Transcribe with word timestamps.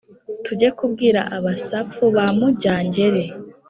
tujye 0.43 0.69
kubwira 0.77 1.21
abasapfu 1.37 2.03
ba 2.15 2.25
mujya-ngeri, 2.37 3.25